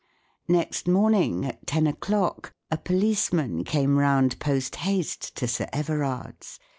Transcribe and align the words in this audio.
Next 0.47 0.87
morning, 0.87 1.45
at 1.45 1.67
ten 1.67 1.85
o'clock, 1.85 2.51
a 2.71 2.77
police¬ 2.79 3.31
man 3.31 3.63
came 3.63 3.99
round, 3.99 4.39
post 4.39 4.77
haste, 4.77 5.35
to 5.35 5.47
Sir 5.47 5.69
Everard's. 5.71 6.59